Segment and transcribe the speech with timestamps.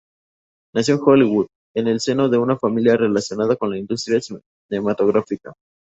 [0.73, 1.45] Nació en Hollywood,
[1.75, 4.19] en el seno de una familia relaciona con la industria
[4.67, 5.53] cinematográfica.